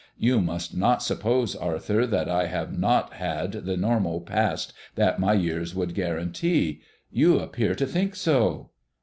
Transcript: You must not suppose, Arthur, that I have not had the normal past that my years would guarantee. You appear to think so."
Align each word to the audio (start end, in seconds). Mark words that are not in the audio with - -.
You 0.17 0.41
must 0.41 0.75
not 0.75 1.03
suppose, 1.03 1.55
Arthur, 1.55 2.07
that 2.07 2.27
I 2.27 2.47
have 2.47 2.75
not 2.75 3.13
had 3.13 3.51
the 3.51 3.77
normal 3.77 4.19
past 4.19 4.73
that 4.95 5.19
my 5.19 5.33
years 5.35 5.75
would 5.75 5.93
guarantee. 5.93 6.81
You 7.11 7.37
appear 7.37 7.75
to 7.75 7.85
think 7.85 8.15
so." 8.15 8.71